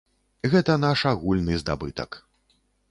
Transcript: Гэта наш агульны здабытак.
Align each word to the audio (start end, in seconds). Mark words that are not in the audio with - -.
Гэта 0.53 0.77
наш 0.85 0.99
агульны 1.11 1.61
здабытак. 1.65 2.21